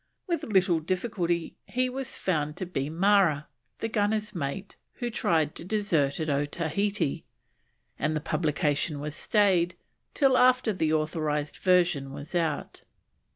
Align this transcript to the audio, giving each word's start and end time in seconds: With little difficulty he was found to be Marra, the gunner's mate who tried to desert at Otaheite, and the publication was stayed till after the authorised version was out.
With 0.25 0.41
little 0.45 0.79
difficulty 0.79 1.57
he 1.67 1.87
was 1.87 2.17
found 2.17 2.57
to 2.57 2.65
be 2.65 2.89
Marra, 2.89 3.45
the 3.81 3.87
gunner's 3.87 4.33
mate 4.33 4.75
who 4.93 5.11
tried 5.11 5.53
to 5.53 5.63
desert 5.63 6.19
at 6.19 6.27
Otaheite, 6.27 7.23
and 7.99 8.15
the 8.15 8.19
publication 8.19 8.99
was 8.99 9.15
stayed 9.15 9.75
till 10.15 10.39
after 10.39 10.73
the 10.73 10.91
authorised 10.91 11.57
version 11.57 12.11
was 12.13 12.33
out. 12.33 12.81